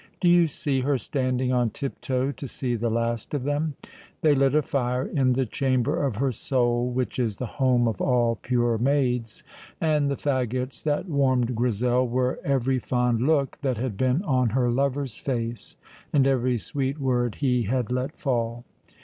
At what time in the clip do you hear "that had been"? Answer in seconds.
13.61-14.23